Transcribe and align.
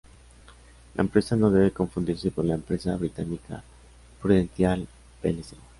La 0.95 1.03
empresa 1.03 1.35
no 1.35 1.51
debe 1.51 1.69
confundirse 1.69 2.31
con 2.31 2.47
la 2.47 2.55
empresa 2.55 2.95
británica 2.97 3.63
Prudential 4.19 4.87
plc. 5.21 5.53